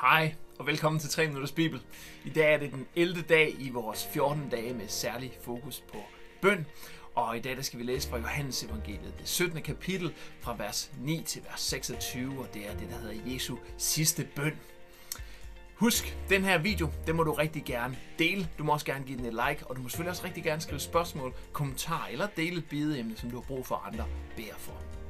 [0.00, 1.82] Hej og velkommen til 3 Minutters Bibel.
[2.24, 3.22] I dag er det den 11.
[3.22, 5.98] dag i vores 14 dage med særlig fokus på
[6.42, 6.66] bøn.
[7.14, 9.62] Og i dag der skal vi læse fra Johannes evangeliet, det 17.
[9.62, 14.28] kapitel fra vers 9 til vers 26, og det er det, der hedder Jesu sidste
[14.36, 14.56] bøn.
[15.74, 18.48] Husk, den her video, den må du rigtig gerne dele.
[18.58, 20.60] Du må også gerne give den et like, og du må selvfølgelig også rigtig gerne
[20.60, 24.04] skrive spørgsmål, kommentarer eller dele et bideemne, som du har brug for andre
[24.36, 25.05] beder for.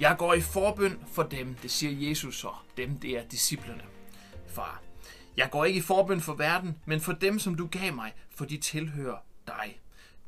[0.00, 3.82] Jeg går i forbøn for dem, det siger Jesus, og dem det er disciplerne.
[4.48, 4.82] Far,
[5.36, 8.44] jeg går ikke i forbøn for verden, men for dem, som du gav mig, for
[8.44, 9.80] de tilhører dig.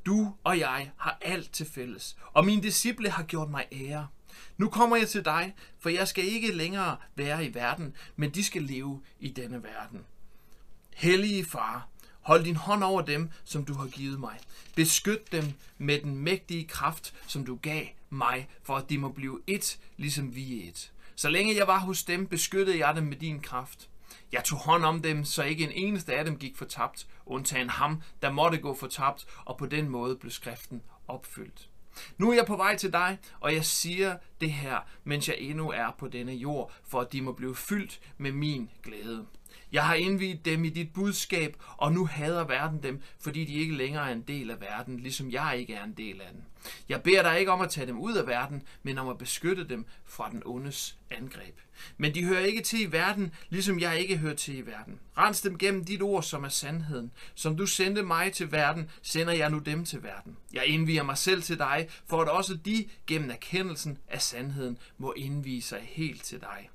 [0.07, 4.09] Du og jeg har alt til fælles, og mine disciple har gjort mig ære.
[4.57, 8.45] Nu kommer jeg til dig, for jeg skal ikke længere være i verden, men de
[8.45, 10.01] skal leve i denne verden.
[10.95, 11.89] Hellige far,
[12.23, 14.39] hold din hånd over dem, som du har givet mig.
[14.75, 15.45] Beskyt dem
[15.79, 20.35] med den mægtige kraft, som du gav mig, for at de må blive et, ligesom
[20.35, 20.93] vi er et.
[21.15, 23.89] Så længe jeg var hos dem, beskyttede jeg dem med din kraft.
[24.33, 28.03] Jeg tog hånd om dem, så ikke en eneste af dem gik fortabt, undtagen ham,
[28.23, 31.69] der måtte gå fortabt, og på den måde blev skriften opfyldt.
[32.19, 35.71] Nu er jeg på vej til dig, og jeg siger det her, mens jeg endnu
[35.71, 39.27] er på denne jord, for at de må blive fyldt med min glæde.
[39.73, 43.75] Jeg har indvidet dem i dit budskab, og nu hader verden dem, fordi de ikke
[43.75, 46.45] længere er en del af verden, ligesom jeg ikke er en del af den.
[46.89, 49.65] Jeg beder dig ikke om at tage dem ud af verden, men om at beskytte
[49.65, 51.59] dem fra den ondes angreb.
[51.97, 55.01] Men de hører ikke til i verden, ligesom jeg ikke hører til i verden.
[55.19, 57.13] Rens dem gennem dit ord, som er sandheden.
[57.35, 60.37] Som du sendte mig til verden, sender jeg nu dem til verden.
[60.53, 65.13] Jeg indviger mig selv til dig, for at også de gennem erkendelsen af sandheden må
[65.13, 66.71] indvige sig helt til dig.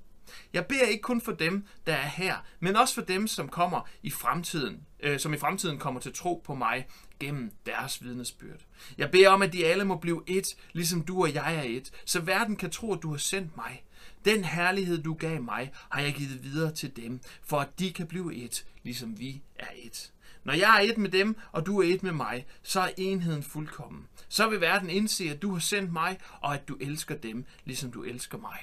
[0.54, 3.90] Jeg beder ikke kun for dem, der er her, men også for dem, som kommer
[4.04, 6.88] i fremtiden, øh, som i fremtiden kommer til tro på mig
[7.20, 8.60] gennem deres vidnesbyrd.
[8.98, 11.92] Jeg beder om, at de alle må blive et, ligesom du og jeg er et,
[12.06, 13.84] så verden kan tro, at du har sendt mig.
[14.26, 18.08] Den herlighed, du gav mig, har jeg givet videre til dem, for at de kan
[18.08, 20.12] blive et, ligesom vi er et.
[20.44, 23.44] Når jeg er et med dem, og du er et med mig, så er enheden
[23.44, 24.08] fuldkommen.
[24.30, 27.92] Så vil verden indse, at du har sendt mig, og at du elsker dem, ligesom
[27.92, 28.58] du elsker mig.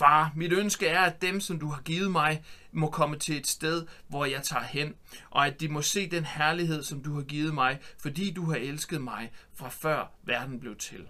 [0.00, 3.46] Far, mit ønske er, at dem, som du har givet mig, må komme til et
[3.46, 4.94] sted, hvor jeg tager hen,
[5.30, 8.56] og at de må se den herlighed, som du har givet mig, fordi du har
[8.56, 11.08] elsket mig fra før verden blev til.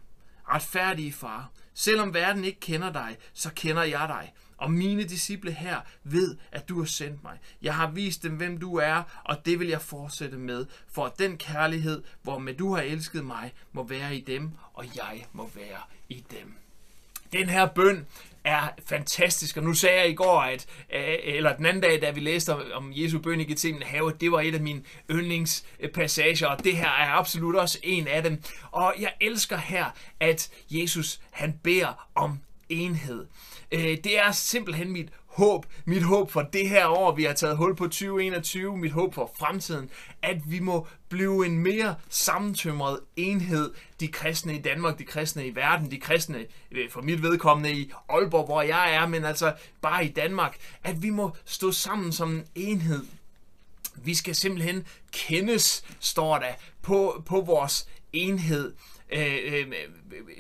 [0.49, 5.81] Retfærdige far, selvom verden ikke kender dig, så kender jeg dig, og mine disciple her
[6.05, 7.39] ved, at du har sendt mig.
[7.63, 11.19] Jeg har vist dem, hvem du er, og det vil jeg fortsætte med, for at
[11.19, 15.81] den kærlighed, hvormed du har elsket mig, må være i dem, og jeg må være
[16.09, 16.61] i dem.
[17.33, 18.07] Den her bøn
[18.45, 22.11] er fantastisk, og nu sagde jeg i går, at, øh, eller den anden dag, da
[22.11, 26.65] vi læste om Jesu bøn i Gethsemane have, det var et af mine yndlingspassager, og
[26.65, 28.43] det her er absolut også en af dem.
[28.71, 29.85] Og jeg elsker her,
[30.21, 33.27] at Jesus han beder om enhed.
[33.73, 37.57] Øh, det er simpelthen mit håb, mit håb for det her år, vi har taget
[37.57, 39.91] hul på 2021, mit håb for fremtiden,
[40.23, 43.71] at vi må blive en mere sammentømret enhed,
[44.01, 47.93] de kristne i Danmark, de kristne i verden, de kristne øh, for mit vedkommende i
[48.09, 52.33] Aalborg, hvor jeg er, men altså bare i Danmark, at vi må stå sammen som
[52.33, 53.05] en enhed.
[53.95, 56.53] Vi skal simpelthen kendes, står der,
[56.83, 58.73] på, på vores enhed.
[59.13, 59.73] Øh, øh,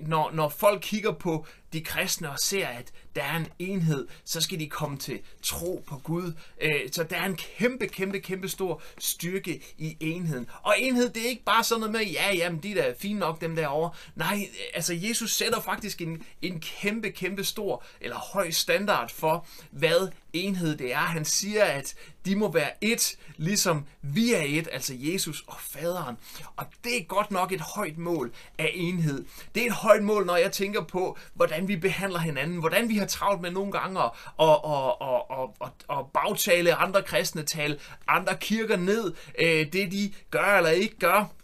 [0.03, 4.41] når, når folk kigger på de kristne og ser, at der er en enhed, så
[4.41, 6.33] skal de komme til tro på Gud.
[6.61, 10.47] Øh, så der er en kæmpe, kæmpe, kæmpe stor styrke i enheden.
[10.63, 13.19] Og enhed, det er ikke bare sådan noget med, ja, jamen, de der er fine
[13.19, 13.91] nok, dem derovre.
[14.15, 19.47] Nej, øh, altså Jesus sætter faktisk en, en kæmpe, kæmpe stor, eller høj standard for,
[19.71, 20.99] hvad enhed det er.
[20.99, 21.95] Han siger, at
[22.25, 26.17] de må være et, ligesom vi er et, altså Jesus og faderen.
[26.57, 29.25] Og det er godt nok et højt mål af enhed.
[29.55, 32.97] Det er et højt mål, når jeg tænker på, hvordan vi behandler hinanden, hvordan vi
[32.97, 37.43] har travlt med nogle gange at og, og, og, og, og, og bagtale andre kristne,
[37.43, 37.79] tale
[38.09, 41.40] andre kirker ned, øh, det de gør eller ikke gør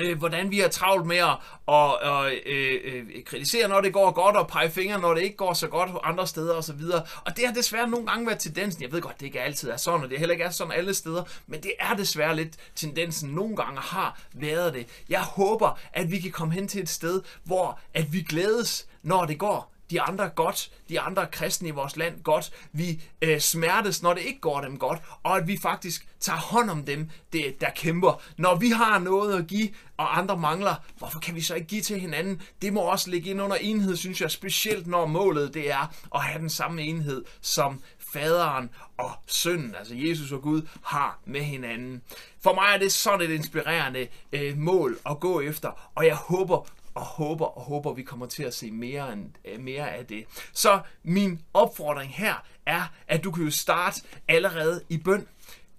[0.00, 1.36] øh, hvordan vi har travlt med at
[1.66, 5.36] og, og, øh, øh, kritisere, når det går godt, og pege fingre, når det ikke
[5.36, 6.80] går så godt andre steder osv.
[7.24, 8.82] Og det har desværre nogle gange været tendensen.
[8.82, 10.94] Jeg ved godt, det ikke altid er sådan, og det heller ikke er sådan alle
[10.94, 13.30] steder, men det er desværre lidt tendensen.
[13.30, 14.86] Nogle gange har været det.
[15.08, 19.24] Jeg håber, at vi kan komme hen til et sted, hvor at vi glædes, når
[19.24, 22.52] det går de andre godt, de andre kristne i vores land godt.
[22.72, 26.70] Vi øh, smertes, når det ikke går dem godt, og at vi faktisk tager hånd
[26.70, 28.22] om dem, det, der kæmper.
[28.36, 31.82] Når vi har noget at give, og andre mangler, hvorfor kan vi så ikke give
[31.82, 32.42] til hinanden?
[32.62, 36.22] Det må også ligge ind under enhed, synes jeg, specielt når målet det er at
[36.22, 37.82] have den samme enhed, som
[38.12, 42.02] faderen og sønnen, altså Jesus og Gud, har med hinanden.
[42.42, 46.66] For mig er det sådan et inspirerende øh, mål at gå efter, og jeg håber
[46.94, 50.24] og håber og håber, vi kommer til at se mere, end, øh, mere af det.
[50.52, 52.34] Så min opfordring her
[52.66, 55.28] er, at du kan jo starte allerede i bøn.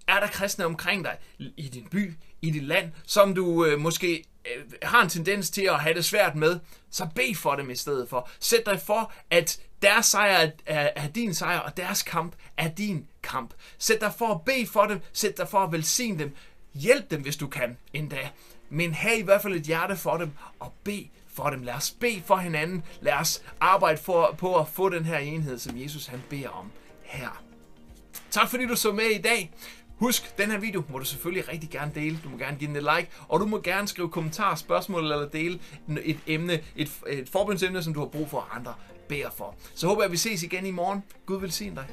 [0.08, 4.24] Er der kristne omkring dig i din by, i dit land, som du øh, måske
[4.56, 6.60] øh, har en tendens til at have det svært med,
[6.90, 8.28] så bed for dem i stedet for.
[8.40, 12.68] Sæt dig for, at deres sejr er, er, er din sejr, og deres kamp er
[12.68, 13.54] din kamp.
[13.78, 16.34] Sæt dig for at bede for dem, sæt dig for at velsigne dem.
[16.74, 18.28] Hjælp dem, hvis du kan endda.
[18.70, 21.62] Men have i hvert fald et hjerte for dem, og bed for dem.
[21.62, 22.82] Lad os bede for hinanden.
[23.00, 26.70] Lad os arbejde for, på at få den her enhed, som Jesus han beder om
[27.02, 27.42] her.
[28.30, 29.52] Tak fordi du så med i dag.
[29.96, 32.20] Husk, den her video må du selvfølgelig rigtig gerne dele.
[32.24, 35.28] Du må gerne give den et like, og du må gerne skrive kommentarer, spørgsmål eller
[35.28, 35.58] dele
[36.02, 38.74] et emne, et, et forbundsemne, som du har brug for, at andre
[39.08, 39.54] beder for.
[39.74, 41.02] Så håber jeg, at vi ses igen i morgen.
[41.26, 41.86] Gud velsigne dig.